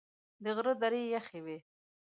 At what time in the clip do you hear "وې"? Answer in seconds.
1.45-1.57